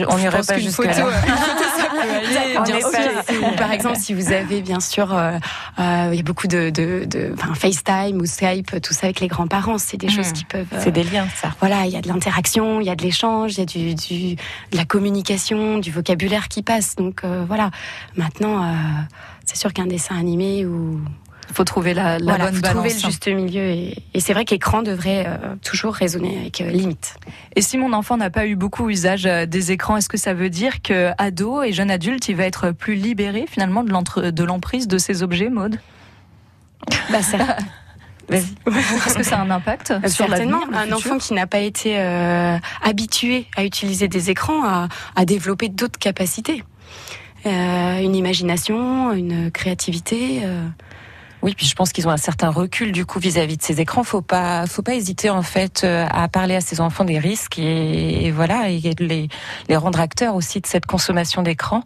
On 0.08 0.16
n'irait 0.18 0.40
pas 0.42 0.58
photo, 0.58 0.82
là. 0.88 1.06
euh, 1.06 1.10
aller, 2.54 2.58
bien 2.64 2.80
sûr. 2.80 3.48
Ou 3.48 3.56
par 3.56 3.72
exemple, 3.72 3.96
si 3.96 4.14
vous 4.14 4.32
avez 4.32 4.60
bien 4.62 4.80
sûr, 4.80 5.12
euh, 5.14 5.38
euh, 5.78 6.08
il 6.12 6.16
y 6.16 6.20
a 6.20 6.22
beaucoup 6.22 6.46
de, 6.48 6.70
de, 6.70 7.04
de 7.04 7.32
enfin, 7.34 7.54
FaceTime 7.54 8.20
ou 8.20 8.26
Skype, 8.26 8.80
tout 8.82 8.92
ça 8.92 9.06
avec 9.06 9.20
les 9.20 9.28
grands-parents, 9.28 9.78
c'est 9.78 9.96
des 9.96 10.08
choses 10.08 10.32
qui 10.32 10.44
peuvent. 10.44 10.66
euh, 10.72 10.80
C'est 10.82 10.90
des 10.92 11.04
liens, 11.04 11.26
ça. 11.36 11.50
Voilà, 11.60 11.86
il 11.86 11.92
y 11.92 11.96
a 11.96 12.00
de 12.00 12.08
l'interaction, 12.08 12.80
il 12.80 12.86
y 12.86 12.90
a 12.90 12.96
de 12.96 13.02
l'échange, 13.02 13.52
il 13.54 13.58
y 13.58 13.62
a 13.62 13.66
du, 13.66 13.94
du, 13.94 14.34
de 14.34 14.76
la 14.76 14.84
communication, 14.84 15.78
du 15.78 15.90
vocabulaire 15.90 16.48
qui 16.48 16.62
passe. 16.62 16.96
Donc 16.96 17.22
euh, 17.24 17.44
voilà. 17.46 17.70
Maintenant, 18.16 18.62
euh, 18.64 18.72
c'est 19.44 19.56
sûr 19.56 19.72
qu'un 19.72 19.86
dessin 19.86 20.16
animé 20.18 20.64
ou 20.66 21.00
Il 21.50 21.54
faut 21.54 21.64
trouver 21.64 21.94
la, 21.94 22.18
la 22.18 22.24
voilà, 22.24 22.44
bonne 22.46 22.54
faut 22.56 22.60
balance. 22.62 22.74
trouver 22.76 22.94
le 22.94 22.98
juste 23.00 23.28
milieu. 23.28 23.62
Et, 23.62 23.96
et 24.14 24.20
c'est 24.20 24.32
vrai 24.32 24.44
qu'écran 24.44 24.82
devrait 24.82 25.24
euh, 25.26 25.54
toujours 25.62 25.94
résonner 25.94 26.38
avec 26.40 26.60
euh, 26.60 26.70
limite. 26.70 27.16
Et 27.54 27.62
si 27.62 27.78
mon 27.78 27.92
enfant 27.92 28.16
n'a 28.16 28.30
pas 28.30 28.46
eu 28.46 28.56
beaucoup 28.56 28.88
usage 28.90 29.26
euh, 29.26 29.46
des 29.46 29.70
écrans, 29.72 29.96
est-ce 29.96 30.08
que 30.08 30.16
ça 30.16 30.34
veut 30.34 30.50
dire 30.50 30.80
que 30.82 31.10
ado 31.18 31.62
et 31.62 31.72
jeune 31.72 31.90
adulte, 31.90 32.28
il 32.28 32.36
va 32.36 32.44
être 32.44 32.70
plus 32.72 32.94
libéré 32.94 33.46
finalement 33.48 33.84
de 33.84 33.90
l'entre- 33.90 34.30
de 34.30 34.44
l'emprise 34.44 34.88
de 34.88 34.98
ces 34.98 35.22
objets, 35.22 35.50
Maude? 35.50 35.78
Bah, 37.10 37.22
ça. 37.22 37.38
Est-ce 38.30 39.14
que 39.18 39.22
ça 39.22 39.36
a 39.38 39.42
un 39.42 39.50
impact 39.50 39.88
sur 40.08 40.26
Certainement, 40.26 40.60
un 40.72 40.90
enfant 40.92 41.18
qui 41.18 41.34
n'a 41.34 41.46
pas 41.46 41.58
été 41.58 41.98
euh, 41.98 42.56
habitué 42.82 43.46
à 43.54 43.64
utiliser 43.64 44.08
des 44.08 44.30
écrans 44.30 44.64
a, 44.64 44.88
a 45.14 45.24
développé 45.26 45.68
d'autres 45.68 45.98
capacités. 45.98 46.64
Euh, 47.44 47.98
une 48.00 48.16
imagination, 48.16 49.12
une 49.12 49.50
créativité. 49.50 50.40
euh. 50.44 50.66
Oui, 51.44 51.52
puis 51.54 51.66
je 51.66 51.74
pense 51.74 51.92
qu'ils 51.92 52.08
ont 52.08 52.10
un 52.10 52.16
certain 52.16 52.48
recul 52.48 52.90
du 52.90 53.04
coup 53.04 53.18
vis-à-vis 53.18 53.58
de 53.58 53.62
ces 53.62 53.78
écrans. 53.82 54.02
Faut 54.02 54.22
pas, 54.22 54.66
faut 54.66 54.80
pas 54.80 54.94
hésiter 54.94 55.28
en 55.28 55.42
fait 55.42 55.84
euh, 55.84 56.06
à 56.10 56.26
parler 56.26 56.56
à 56.56 56.62
ces 56.62 56.80
enfants 56.80 57.04
des 57.04 57.18
risques 57.18 57.58
et, 57.58 58.24
et 58.24 58.30
voilà 58.30 58.70
et 58.70 58.80
de 58.80 59.04
les 59.04 59.28
les 59.68 59.76
rendre 59.76 60.00
acteurs 60.00 60.36
aussi 60.36 60.62
de 60.62 60.66
cette 60.66 60.86
consommation 60.86 61.42
d'écran. 61.42 61.82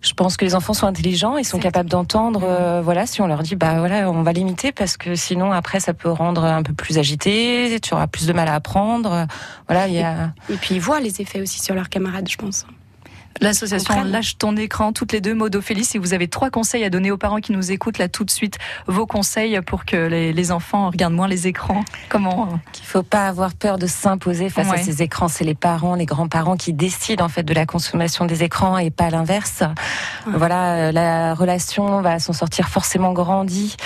Je 0.00 0.12
pense 0.12 0.36
que 0.36 0.44
les 0.44 0.54
enfants 0.54 0.74
sont 0.74 0.86
intelligents, 0.86 1.38
ils 1.38 1.44
sont 1.44 1.58
capables 1.58 1.90
d'entendre. 1.90 2.44
euh, 2.44 2.80
voilà, 2.80 3.04
si 3.04 3.20
on 3.20 3.26
leur 3.26 3.42
dit 3.42 3.56
bah 3.56 3.80
voilà, 3.80 4.08
on 4.12 4.22
va 4.22 4.32
limiter 4.32 4.70
parce 4.70 4.96
que 4.96 5.16
sinon 5.16 5.50
après 5.50 5.80
ça 5.80 5.92
peut 5.92 6.08
rendre 6.08 6.44
un 6.44 6.62
peu 6.62 6.72
plus 6.72 6.98
agité, 6.98 7.80
tu 7.82 7.94
auras 7.94 8.06
plus 8.06 8.28
de 8.28 8.32
mal 8.32 8.46
à 8.46 8.54
apprendre. 8.54 9.26
Voilà, 9.66 9.88
il 9.88 9.94
y 9.94 10.02
a. 10.02 10.32
Et 10.48 10.54
puis 10.54 10.76
ils 10.76 10.80
voient 10.80 11.00
les 11.00 11.20
effets 11.20 11.40
aussi 11.40 11.60
sur 11.60 11.74
leurs 11.74 11.88
camarades, 11.88 12.28
je 12.28 12.36
pense. 12.36 12.64
L'association. 13.40 14.02
Lâche 14.04 14.36
ton 14.38 14.56
écran, 14.56 14.92
toutes 14.92 15.12
les 15.12 15.20
deux, 15.20 15.34
Maud 15.34 15.54
Ophélie, 15.54 15.84
si 15.84 15.96
vous 15.98 16.12
avez 16.12 16.26
trois 16.26 16.50
conseils 16.50 16.82
à 16.82 16.90
donner 16.90 17.10
aux 17.12 17.16
parents 17.16 17.38
qui 17.38 17.52
nous 17.52 17.70
écoutent, 17.70 17.98
là 17.98 18.08
tout 18.08 18.24
de 18.24 18.30
suite, 18.30 18.58
vos 18.88 19.06
conseils 19.06 19.60
pour 19.62 19.84
que 19.84 19.96
les, 19.96 20.32
les 20.32 20.50
enfants 20.52 20.90
regardent 20.90 21.14
moins 21.14 21.28
les 21.28 21.46
écrans. 21.46 21.84
Comment 22.08 22.48
euh, 22.52 22.56
qu'il 22.72 22.84
faut 22.86 23.04
pas 23.04 23.28
avoir 23.28 23.54
peur 23.54 23.78
de 23.78 23.86
s'imposer 23.86 24.48
face 24.48 24.68
Ouais. 24.68 24.80
à 24.80 24.82
ces 24.82 25.02
écrans. 25.02 25.28
C'est 25.28 25.44
les 25.44 25.54
parents, 25.54 25.94
les 25.94 26.04
grands-parents 26.06 26.56
qui 26.56 26.72
décident 26.72 27.24
en 27.24 27.28
fait 27.28 27.44
de 27.44 27.54
la 27.54 27.64
consommation 27.64 28.24
des 28.26 28.42
écrans 28.42 28.76
et 28.78 28.90
pas 28.90 29.08
l'inverse. 29.10 29.62
Voilà, 30.26 30.74
euh, 30.88 30.92
la 30.92 31.34
relation 31.34 32.00
va 32.02 32.18
s'en 32.18 32.32
sortir 32.32 32.68
forcément 32.68 33.12
grandie. 33.12 33.76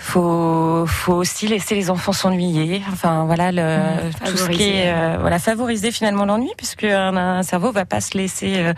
Faut, 0.00 0.84
faut 0.86 1.14
aussi 1.14 1.46
laisser 1.48 1.74
les 1.74 1.90
enfants 1.90 2.12
s'ennuyer. 2.12 2.82
Enfin 2.92 3.24
voilà, 3.26 3.52
le, 3.52 4.10
tout 4.24 4.36
ce 4.36 4.48
qui 4.48 4.62
est 4.64 4.92
euh, 4.92 5.18
voilà 5.20 5.38
favoriser 5.38 5.90
finalement 5.92 6.24
l'ennui 6.24 6.50
puisque 6.56 6.84
un, 6.84 7.16
un 7.16 7.42
cerveau 7.42 7.72
va 7.72 7.84
pas 7.84 8.00
se 8.00 8.16
laisser, 8.18 8.54
euh, 8.58 8.72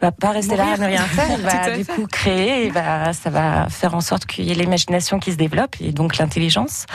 va 0.00 0.12
pas 0.12 0.30
rester 0.30 0.56
là 0.56 0.72
à 0.74 0.76
ne 0.76 0.86
rien 0.86 1.02
faire. 1.02 1.38
Va 1.38 1.76
du 1.76 1.84
coup 1.84 2.06
créer 2.06 2.66
et 2.66 2.72
ça 2.72 3.30
va 3.30 3.68
faire 3.68 3.94
en 3.94 4.00
sorte 4.00 4.26
qu'il 4.26 4.44
y 4.44 4.52
ait 4.52 4.54
l'imagination 4.54 5.18
qui 5.18 5.32
se 5.32 5.36
développe 5.36 5.76
et 5.80 5.92
donc 5.92 6.18
l'intelligence. 6.18 6.86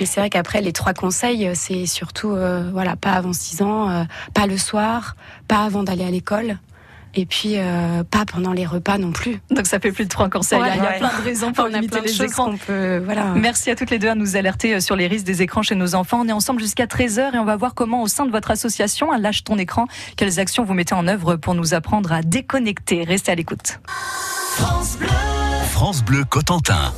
Et 0.00 0.06
c'est 0.06 0.20
vrai 0.20 0.30
qu'après 0.30 0.60
les 0.60 0.72
trois 0.72 0.94
conseils, 0.94 1.50
c'est 1.54 1.86
surtout 1.86 2.32
euh, 2.32 2.68
voilà 2.72 2.96
pas 2.96 3.12
avant 3.12 3.32
6 3.32 3.62
ans, 3.62 3.90
euh, 3.90 4.04
pas 4.32 4.46
le 4.46 4.58
soir, 4.58 5.16
pas 5.48 5.64
avant 5.64 5.82
d'aller 5.82 6.04
à 6.04 6.10
l'école. 6.10 6.58
Et 7.16 7.26
puis 7.26 7.54
euh, 7.56 8.02
pas 8.04 8.24
pendant 8.24 8.52
les 8.52 8.66
repas 8.66 8.98
non 8.98 9.12
plus. 9.12 9.40
Donc 9.50 9.66
ça 9.66 9.78
fait 9.78 9.92
plus 9.92 10.04
de 10.04 10.08
trois 10.08 10.28
conseils. 10.28 10.60
Ouais, 10.60 10.70
il 10.74 10.82
y 10.82 10.86
a 10.86 10.90
ouais. 10.90 10.98
plein 10.98 11.16
de 11.18 11.22
raisons 11.22 11.52
pour 11.52 11.64
On 11.68 11.68
a 11.68 11.70
limiter 11.70 11.88
plein 11.88 12.00
de 12.02 12.06
les 12.06 12.22
écrans. 12.22 12.50
qu'on 12.50 12.56
peut 12.56 12.98
voilà. 13.04 13.26
Merci 13.34 13.70
à 13.70 13.76
toutes 13.76 13.90
les 13.90 13.98
deux 13.98 14.08
à 14.08 14.14
nous 14.14 14.36
alerter 14.36 14.74
euh, 14.74 14.80
sur 14.80 14.96
les 14.96 15.06
risques 15.06 15.26
des 15.26 15.42
écrans 15.42 15.62
chez 15.62 15.74
nos 15.74 15.94
enfants. 15.94 16.20
On 16.22 16.28
est 16.28 16.32
ensemble 16.32 16.60
jusqu'à 16.60 16.86
13h 16.86 17.34
et 17.34 17.38
on 17.38 17.44
va 17.44 17.56
voir 17.56 17.74
comment 17.74 18.02
au 18.02 18.08
sein 18.08 18.26
de 18.26 18.30
votre 18.30 18.50
association, 18.50 19.12
à 19.12 19.18
Lâche 19.18 19.44
ton 19.44 19.58
écran, 19.58 19.86
quelles 20.16 20.40
actions 20.40 20.64
vous 20.64 20.74
mettez 20.74 20.94
en 20.94 21.06
œuvre 21.06 21.36
pour 21.36 21.54
nous 21.54 21.74
apprendre 21.74 22.12
à 22.12 22.22
déconnecter. 22.22 23.04
Restez 23.04 23.32
à 23.32 23.34
l'écoute. 23.34 23.80
France 25.72 26.04
Bleu 26.04 26.24
Cotentin. 26.24 26.92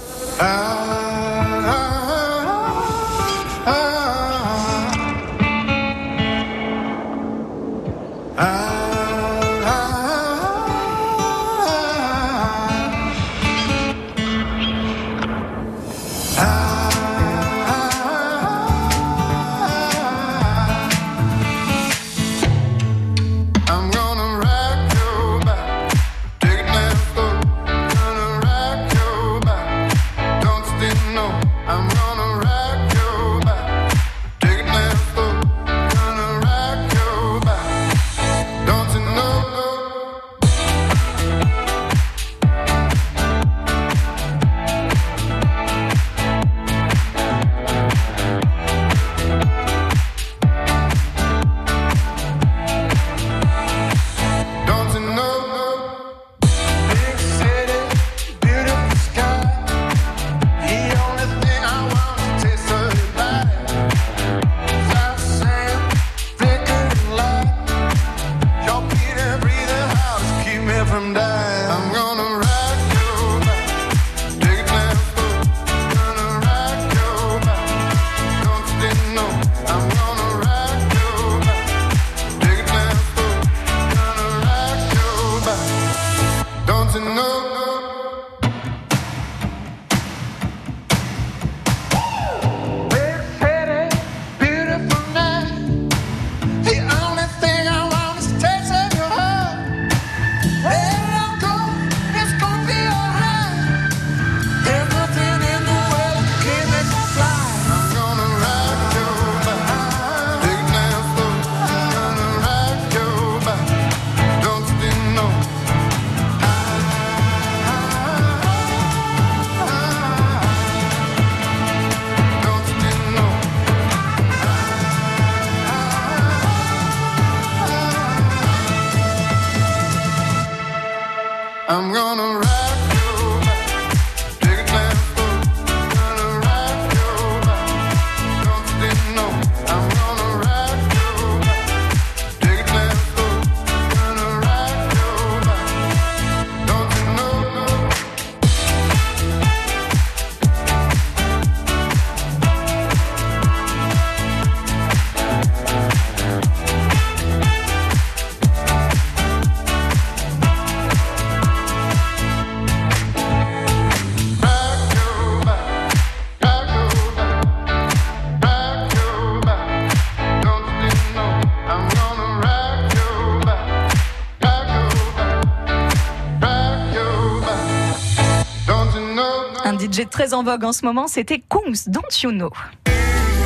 Très 180.27 180.35
en 180.35 180.43
vogue 180.43 180.65
en 180.65 180.73
ce 180.73 180.85
moment, 180.85 181.07
c'était 181.07 181.39
Kungs, 181.39 181.89
Don't 181.89 182.23
You 182.23 182.31
Know. 182.31 182.51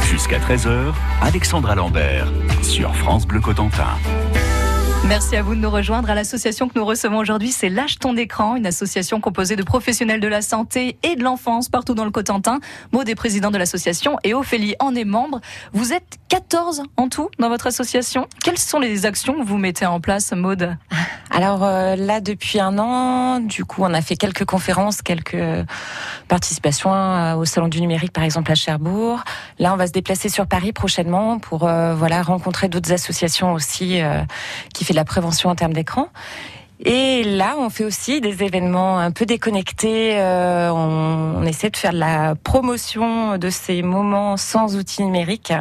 Jusqu'à 0.04 0.38
13h, 0.38 0.92
Alexandra 1.20 1.74
Lambert 1.74 2.26
sur 2.62 2.94
France 2.96 3.26
Bleu 3.26 3.40
Cotentin. 3.40 3.98
Merci 5.06 5.36
à 5.36 5.42
vous 5.42 5.54
de 5.54 5.60
nous 5.60 5.70
rejoindre 5.70 6.08
à 6.10 6.14
l'association 6.14 6.68
que 6.68 6.78
nous 6.78 6.84
recevons 6.84 7.18
aujourd'hui, 7.18 7.50
c'est 7.50 7.68
Lâche 7.68 7.98
ton 7.98 8.16
écran, 8.16 8.56
une 8.56 8.66
association 8.66 9.20
composée 9.20 9.56
de 9.56 9.62
professionnels 9.62 10.20
de 10.20 10.28
la 10.28 10.40
santé 10.40 10.96
et 11.02 11.16
de 11.16 11.24
l'enfance 11.24 11.68
partout 11.68 11.94
dans 11.94 12.04
le 12.04 12.10
Cotentin. 12.10 12.60
Maud 12.92 13.08
est 13.08 13.14
président 13.14 13.50
de 13.50 13.58
l'association 13.58 14.18
et 14.24 14.32
Ophélie 14.32 14.76
en 14.78 14.94
est 14.94 15.04
membre. 15.04 15.40
Vous 15.72 15.92
êtes 15.92 16.18
14 16.28 16.84
en 16.96 17.08
tout 17.08 17.28
dans 17.38 17.48
votre 17.48 17.66
association. 17.66 18.26
Quelles 18.42 18.58
sont 18.58 18.78
les 18.78 19.04
actions 19.04 19.34
que 19.34 19.44
vous 19.44 19.58
mettez 19.58 19.86
en 19.86 20.00
place, 20.00 20.32
Maud? 20.32 20.76
Alors 21.30 21.62
euh, 21.62 21.94
là, 21.94 22.20
depuis 22.20 22.58
un 22.58 22.78
an, 22.78 23.40
du 23.40 23.64
coup, 23.64 23.82
on 23.82 23.94
a 23.94 24.02
fait 24.02 24.16
quelques 24.16 24.44
conférences, 24.44 25.00
quelques 25.00 25.64
participations 26.28 26.92
euh, 26.92 27.34
au 27.34 27.44
Salon 27.44 27.68
du 27.68 27.80
numérique, 27.80 28.12
par 28.12 28.24
exemple 28.24 28.50
à 28.50 28.54
Cherbourg. 28.54 29.22
Là, 29.58 29.72
on 29.72 29.76
va 29.76 29.86
se 29.86 29.92
déplacer 29.92 30.28
sur 30.28 30.46
Paris 30.46 30.72
prochainement 30.72 31.38
pour 31.38 31.68
euh, 31.68 31.94
voilà 31.94 32.22
rencontrer 32.22 32.68
d'autres 32.68 32.92
associations 32.92 33.52
aussi 33.52 34.02
euh, 34.02 34.22
qui 34.74 34.84
fait 34.84 34.92
de 34.92 34.98
la 34.98 35.04
prévention 35.04 35.50
en 35.50 35.54
termes 35.54 35.72
d'écran. 35.72 36.08
Et 36.82 37.24
là, 37.24 37.56
on 37.58 37.68
fait 37.68 37.84
aussi 37.84 38.20
des 38.22 38.42
événements 38.42 38.98
un 38.98 39.10
peu 39.10 39.26
déconnectés. 39.26 40.18
euh, 40.18 40.70
on, 40.72 41.40
on 41.40 41.44
essaie 41.44 41.68
de 41.68 41.76
faire 41.76 41.92
de 41.92 41.98
la 41.98 42.34
promotion 42.34 43.36
de 43.36 43.50
ces 43.50 43.82
moments 43.82 44.36
sans 44.36 44.76
outils 44.76 45.02
numériques 45.02 45.52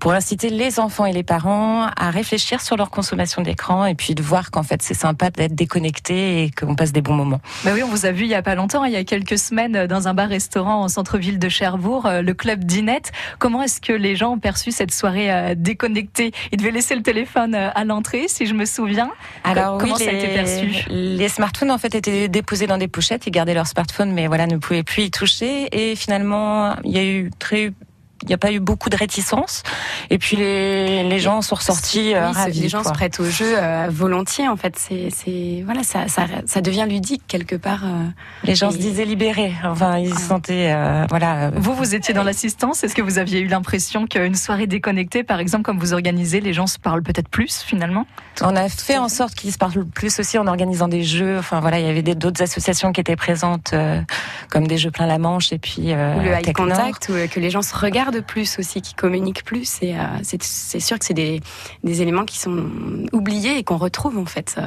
pour 0.00 0.12
inciter 0.12 0.48
les 0.48 0.80
enfants 0.80 1.06
et 1.06 1.12
les 1.12 1.22
parents 1.22 1.86
à 1.96 2.10
réfléchir 2.10 2.60
sur 2.60 2.76
leur 2.76 2.90
consommation 2.90 3.42
d'écran 3.42 3.84
et 3.84 3.94
puis 3.94 4.14
de 4.14 4.22
voir 4.22 4.50
qu'en 4.50 4.62
fait 4.62 4.80
c'est 4.82 4.94
sympa 4.94 5.30
d'être 5.30 5.54
déconnecté 5.54 6.44
et 6.44 6.50
qu'on 6.50 6.74
passe 6.74 6.92
des 6.92 7.02
bons 7.02 7.14
moments. 7.14 7.40
Bah 7.64 7.70
oui, 7.74 7.82
on 7.82 7.88
vous 7.88 8.06
a 8.06 8.12
vu 8.12 8.24
il 8.24 8.28
y 8.30 8.34
a 8.34 8.42
pas 8.42 8.54
longtemps, 8.54 8.84
il 8.84 8.92
y 8.92 8.96
a 8.96 9.04
quelques 9.04 9.38
semaines, 9.38 9.86
dans 9.86 10.08
un 10.08 10.14
bar-restaurant 10.14 10.82
en 10.82 10.88
centre-ville 10.88 11.38
de 11.38 11.48
Cherbourg, 11.48 12.06
euh, 12.06 12.22
le 12.22 12.34
club 12.34 12.64
Dinette. 12.64 13.12
Comment 13.38 13.62
est-ce 13.62 13.80
que 13.80 13.92
les 13.92 14.16
gens 14.16 14.32
ont 14.32 14.38
perçu 14.38 14.72
cette 14.72 14.92
soirée 14.92 15.32
euh, 15.32 15.54
déconnectée? 15.56 16.32
Ils 16.52 16.58
devaient 16.58 16.70
laisser 16.70 16.94
le 16.94 17.02
téléphone 17.02 17.54
à 17.54 17.84
l'entrée, 17.84 18.26
si 18.28 18.46
je 18.46 18.54
me 18.54 18.64
souviens. 18.64 19.10
Alors 19.44 19.78
comment 19.78 19.94
oui, 19.94 20.04
ça 20.04 20.10
a 20.10 20.14
été 20.14 20.28
perçu? 20.28 20.47
Les 20.88 21.28
smartphones 21.28 21.70
en 21.70 21.78
fait 21.78 21.94
étaient 21.94 22.28
déposés 22.28 22.66
dans 22.66 22.78
des 22.78 22.88
pochettes, 22.88 23.26
ils 23.26 23.30
gardaient 23.30 23.54
leur 23.54 23.66
smartphone 23.66 24.12
mais 24.12 24.26
voilà 24.26 24.46
ne 24.46 24.56
pouvaient 24.56 24.82
plus 24.82 25.04
y 25.04 25.10
toucher. 25.10 25.68
Et 25.72 25.96
finalement 25.96 26.76
il 26.84 26.92
y 26.92 26.98
a 26.98 27.04
eu 27.04 27.30
très 27.38 27.72
il 28.22 28.28
n'y 28.28 28.34
a 28.34 28.38
pas 28.38 28.50
eu 28.52 28.60
beaucoup 28.60 28.88
de 28.90 28.96
réticence. 28.96 29.62
Et 30.10 30.18
puis 30.18 30.36
les, 30.36 31.02
les 31.04 31.18
gens 31.20 31.40
sont 31.42 31.54
ressortis 31.54 32.14
euh, 32.14 32.28
Oui, 32.28 32.34
ravis. 32.34 32.60
les 32.60 32.68
gens 32.68 32.82
quoi. 32.82 32.90
se 32.92 32.94
prêtent 32.96 33.20
au 33.20 33.24
jeu 33.24 33.54
euh, 33.56 33.88
volontiers 33.90 34.48
en 34.48 34.56
fait. 34.56 34.74
C'est, 34.78 35.08
c'est 35.14 35.62
voilà, 35.64 35.82
ça, 35.82 36.08
ça, 36.08 36.26
ça 36.46 36.60
devient 36.60 36.86
ludique 36.88 37.22
quelque 37.28 37.56
part. 37.56 37.84
euh. 37.84 38.04
Les 38.44 38.54
gens 38.54 38.70
se 38.70 38.76
disaient 38.78 39.04
libérés. 39.04 39.52
Enfin, 39.64 39.98
ils 39.98 40.14
se 40.14 40.20
sentaient 40.28 40.72
euh, 40.72 41.06
voilà. 41.10 41.50
Vous, 41.54 41.74
vous 41.74 41.94
étiez 41.94 42.14
dans 42.14 42.24
l'assistance. 42.24 42.82
Est-ce 42.84 42.94
que 42.94 43.02
vous 43.02 43.18
aviez 43.18 43.40
eu 43.40 43.46
l'impression 43.46 44.06
qu'une 44.06 44.34
soirée 44.34 44.66
déconnectée, 44.66 45.22
par 45.24 45.40
exemple, 45.40 45.64
comme 45.64 45.78
vous 45.78 45.92
organisez, 45.92 46.40
les 46.40 46.52
gens 46.52 46.66
se 46.66 46.78
parlent 46.78 47.02
peut-être 47.02 47.28
plus 47.28 47.62
finalement? 47.62 48.06
On 48.42 48.54
a 48.56 48.68
fait 48.68 48.98
en 48.98 49.08
sorte 49.08 49.34
qu'ils 49.34 49.52
se 49.52 49.58
parlent 49.58 49.84
plus 49.86 50.18
aussi 50.20 50.38
en 50.38 50.46
organisant 50.46 50.88
des 50.88 51.02
jeux. 51.02 51.38
Enfin 51.38 51.60
voilà, 51.60 51.78
il 51.80 51.86
y 51.86 51.90
avait 51.90 52.02
des- 52.02 52.14
d'autres 52.14 52.42
associations 52.42 52.92
qui 52.92 53.00
étaient 53.00 53.16
présentes, 53.16 53.70
euh, 53.72 54.00
comme 54.50 54.66
des 54.66 54.78
jeux 54.78 54.90
plein 54.90 55.06
la 55.06 55.18
manche 55.18 55.52
et 55.52 55.58
puis 55.58 55.92
euh, 55.92 56.14
Ou 56.16 56.20
le 56.20 56.30
eye 56.32 56.52
contact, 56.52 57.08
ou 57.08 57.12
euh, 57.14 57.26
que 57.26 57.40
les 57.40 57.50
gens 57.50 57.62
se 57.62 57.76
regardent 57.76 58.07
plus 58.20 58.58
aussi, 58.58 58.82
qui 58.82 58.94
communiquent 58.94 59.44
plus. 59.44 59.78
Et 59.82 59.96
euh, 59.96 60.02
c'est, 60.22 60.80
sûr 60.80 60.98
que 60.98 61.04
c'est 61.04 61.14
des, 61.14 61.40
des 61.84 62.02
éléments 62.02 62.24
qui 62.24 62.38
sont 62.38 62.68
oubliés 63.12 63.58
et 63.58 63.64
qu'on 63.64 63.76
retrouve 63.76 64.18
en 64.18 64.26
fait. 64.26 64.56
euh, 64.58 64.66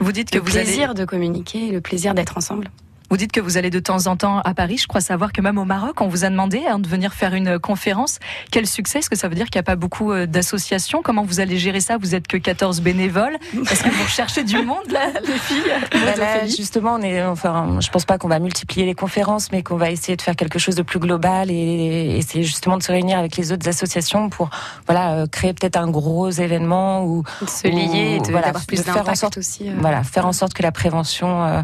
Vous 0.00 0.12
dites 0.12 0.30
que 0.30 0.38
le 0.38 0.44
vous 0.44 0.56
allez, 0.56 0.64
plaisir 0.64 0.94
de 0.94 1.04
communiquer, 1.04 1.70
le 1.70 1.80
plaisir 1.80 2.14
d'être 2.14 2.36
ensemble. 2.36 2.70
Vous 3.10 3.16
dites 3.16 3.32
que 3.32 3.40
vous 3.40 3.56
allez 3.56 3.70
de 3.70 3.78
temps 3.80 4.06
en 4.06 4.16
temps 4.16 4.40
à 4.40 4.54
Paris. 4.54 4.78
Je 4.78 4.86
crois 4.86 5.00
savoir 5.00 5.32
que 5.32 5.40
même 5.40 5.58
au 5.58 5.64
Maroc, 5.64 6.00
on 6.00 6.08
vous 6.08 6.24
a 6.24 6.30
demandé 6.30 6.62
hein, 6.68 6.78
de 6.78 6.88
venir 6.88 7.14
faire 7.14 7.34
une 7.34 7.58
conférence. 7.58 8.18
Quel 8.50 8.66
succès? 8.66 8.98
Est-ce 9.00 9.10
que 9.10 9.16
ça 9.16 9.28
veut 9.28 9.34
dire 9.34 9.46
qu'il 9.46 9.58
n'y 9.58 9.60
a 9.60 9.64
pas 9.64 9.76
beaucoup 9.76 10.12
euh, 10.12 10.26
d'associations? 10.26 11.00
Comment 11.02 11.22
vous 11.24 11.40
allez 11.40 11.58
gérer 11.58 11.80
ça? 11.80 11.96
Vous 11.98 12.14
êtes 12.14 12.26
que 12.26 12.36
14 12.36 12.80
bénévoles. 12.80 13.36
Est-ce 13.70 13.82
que 13.82 13.88
vous 13.88 14.04
recherchez 14.04 14.44
du 14.44 14.62
monde 14.62 14.90
là, 14.90 15.06
les 15.26 15.32
filles? 15.38 15.72
Bah 15.92 16.16
là, 16.16 16.46
justement, 16.46 16.94
on 16.94 17.02
est, 17.02 17.22
enfin, 17.24 17.78
je 17.80 17.88
pense 17.90 18.04
pas 18.04 18.18
qu'on 18.18 18.28
va 18.28 18.38
multiplier 18.38 18.86
les 18.86 18.94
conférences, 18.94 19.50
mais 19.52 19.62
qu'on 19.62 19.76
va 19.76 19.90
essayer 19.90 20.16
de 20.16 20.22
faire 20.22 20.36
quelque 20.36 20.58
chose 20.58 20.74
de 20.74 20.82
plus 20.82 20.98
global 20.98 21.50
et 21.50 22.16
essayer 22.18 22.44
justement 22.44 22.76
de 22.76 22.82
se 22.82 22.92
réunir 22.92 23.18
avec 23.18 23.36
les 23.36 23.52
autres 23.52 23.68
associations 23.68 24.28
pour, 24.28 24.50
voilà, 24.86 25.12
euh, 25.12 25.26
créer 25.26 25.54
peut-être 25.54 25.76
un 25.76 25.88
gros 25.90 26.30
événement 26.30 27.04
ou, 27.04 27.22
De 27.42 27.48
se 27.48 27.68
lier 27.68 28.16
et 28.16 28.20
de, 28.20 28.30
Voilà, 28.30 28.52
plus 28.66 28.76
de 28.78 28.82
faire 28.82 28.94
en 28.94 28.98
d'impact 28.98 29.16
sorte- 29.18 29.38
aussi. 29.38 29.68
euh. 29.68 29.74
voilà, 29.80 30.02
faire 30.04 30.26
en 30.26 30.32
sorte 30.32 30.52
que 30.54 30.62
la 30.62 30.72
prévention 30.72 31.44
euh, 31.44 31.62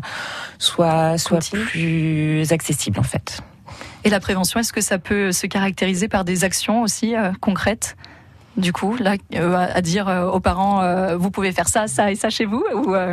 soit, 0.58 1.18
soit 1.18 1.33
Continue. 1.36 1.64
plus 1.64 2.52
accessible 2.52 2.98
en 2.98 3.04
fait. 3.04 3.40
Et 4.04 4.10
la 4.10 4.20
prévention, 4.20 4.60
est-ce 4.60 4.72
que 4.72 4.80
ça 4.82 4.98
peut 4.98 5.32
se 5.32 5.46
caractériser 5.46 6.08
par 6.08 6.24
des 6.24 6.44
actions 6.44 6.82
aussi 6.82 7.16
euh, 7.16 7.32
concrètes? 7.40 7.96
Du 8.56 8.72
coup, 8.72 8.96
là, 8.96 9.16
euh, 9.34 9.56
à 9.56 9.80
dire 9.80 10.08
euh, 10.08 10.26
aux 10.30 10.40
parents, 10.40 10.82
euh, 10.82 11.16
vous 11.16 11.30
pouvez 11.30 11.50
faire 11.52 11.68
ça, 11.68 11.88
ça 11.88 12.12
et 12.12 12.14
ça 12.14 12.30
chez 12.30 12.44
vous 12.44 12.62
ou 12.74 12.94
euh, 12.94 13.12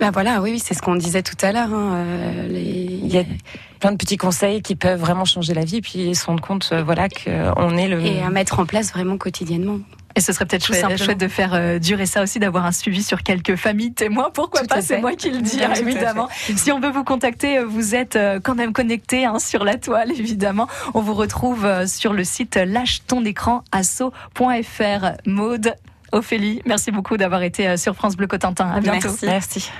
Bah 0.00 0.10
voilà, 0.10 0.40
oui, 0.40 0.52
oui, 0.52 0.58
c'est 0.58 0.74
ce 0.74 0.82
qu'on 0.82 0.96
disait 0.96 1.22
tout 1.22 1.36
à 1.42 1.52
l'heure. 1.52 1.72
hein, 1.72 1.92
euh, 1.94 2.48
les... 2.48 2.98
Il 3.02 3.12
y 3.12 3.18
a 3.18 3.24
plein 3.78 3.92
de 3.92 3.96
petits 3.96 4.16
conseils 4.16 4.62
qui 4.62 4.74
peuvent 4.74 4.98
vraiment 4.98 5.24
changer 5.24 5.54
la 5.54 5.64
vie, 5.64 5.76
et 5.76 5.80
puis 5.80 6.14
se 6.14 6.26
rendre 6.26 6.42
compte, 6.42 6.70
euh, 6.72 6.82
voilà, 6.82 7.08
qu'on 7.08 7.76
est 7.76 7.86
le. 7.88 8.00
Et 8.04 8.20
à 8.22 8.30
mettre 8.30 8.58
en 8.58 8.66
place 8.66 8.90
vraiment 8.92 9.16
quotidiennement. 9.16 9.78
Et 10.16 10.20
ce 10.20 10.32
serait 10.32 10.44
peut-être 10.46 10.66
Tout 10.66 10.72
chouette, 10.72 11.18
de 11.18 11.28
faire 11.28 11.54
euh, 11.54 11.78
durer 11.78 12.06
ça 12.06 12.22
aussi, 12.22 12.38
d'avoir 12.38 12.66
un 12.66 12.72
suivi 12.72 13.02
sur 13.02 13.22
quelques 13.22 13.56
familles 13.56 13.92
témoins. 13.92 14.30
Pourquoi 14.32 14.62
Tout 14.62 14.66
pas? 14.66 14.82
C'est 14.82 15.00
moi 15.00 15.14
qui 15.14 15.30
le 15.30 15.40
dis, 15.40 15.60
évidemment. 15.80 16.28
Si 16.56 16.72
on 16.72 16.80
veut 16.80 16.90
vous 16.90 17.04
contacter, 17.04 17.58
euh, 17.58 17.64
vous 17.66 17.94
êtes 17.94 18.16
euh, 18.16 18.40
quand 18.42 18.54
même 18.54 18.72
connecté 18.72 19.24
hein, 19.24 19.38
sur 19.38 19.64
la 19.64 19.76
toile, 19.76 20.10
évidemment. 20.10 20.66
On 20.94 21.00
vous 21.00 21.14
retrouve 21.14 21.64
euh, 21.64 21.86
sur 21.86 22.12
le 22.12 22.24
site 22.24 22.56
lâche 22.56 23.02
ton 23.06 23.24
écran 23.24 23.62
asso.fr. 23.72 25.06
Maude, 25.26 25.74
Ophélie, 26.12 26.60
merci 26.66 26.90
beaucoup 26.90 27.16
d'avoir 27.16 27.42
été 27.42 27.68
euh, 27.68 27.76
sur 27.76 27.94
France 27.94 28.16
Bleu 28.16 28.26
Cotentin. 28.26 28.68
À 28.68 28.80
bientôt. 28.80 29.08
Merci. 29.22 29.26
Merci. 29.26 29.70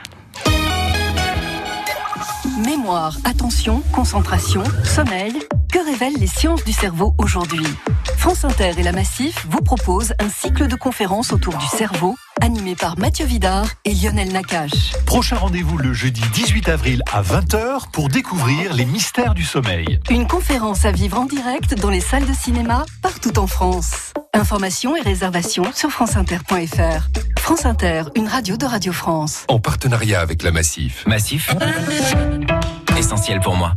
Mémoire, 2.64 3.16
attention, 3.24 3.82
concentration, 3.92 4.62
sommeil. 4.84 5.34
Que 5.72 5.78
révèlent 5.84 6.18
les 6.18 6.26
sciences 6.26 6.64
du 6.64 6.72
cerveau 6.72 7.14
aujourd'hui? 7.16 7.64
France 8.16 8.44
Inter 8.44 8.72
et 8.76 8.82
la 8.82 8.90
Massif 8.90 9.46
vous 9.48 9.60
proposent 9.60 10.14
un 10.18 10.28
cycle 10.28 10.66
de 10.66 10.74
conférences 10.74 11.32
autour 11.32 11.56
du 11.58 11.66
cerveau, 11.66 12.16
animé 12.40 12.74
par 12.74 12.98
Mathieu 12.98 13.24
Vidard 13.24 13.66
et 13.84 13.94
Lionel 13.94 14.32
Nakache. 14.32 14.92
Prochain 15.06 15.36
rendez-vous 15.36 15.78
le 15.78 15.92
jeudi 15.92 16.22
18 16.32 16.68
avril 16.70 17.02
à 17.12 17.22
20h 17.22 17.90
pour 17.92 18.08
découvrir 18.08 18.74
les 18.74 18.84
mystères 18.84 19.32
du 19.32 19.44
sommeil. 19.44 20.00
Une 20.10 20.26
conférence 20.26 20.84
à 20.84 20.90
vivre 20.90 21.20
en 21.20 21.26
direct 21.26 21.74
dans 21.74 21.90
les 21.90 22.00
salles 22.00 22.26
de 22.26 22.34
cinéma 22.34 22.84
partout 23.00 23.38
en 23.38 23.46
France. 23.46 24.12
Informations 24.34 24.96
et 24.96 25.02
réservations 25.02 25.70
sur 25.72 25.90
franceinter.fr. 25.90 27.08
France 27.38 27.64
Inter, 27.64 28.04
une 28.16 28.26
radio 28.26 28.56
de 28.56 28.66
Radio 28.66 28.92
France. 28.92 29.44
En 29.46 29.60
partenariat 29.60 30.20
avec 30.20 30.42
la 30.42 30.50
Massif. 30.50 31.04
Massif, 31.06 31.54
essentiel 32.96 33.38
pour 33.40 33.54
moi. 33.54 33.74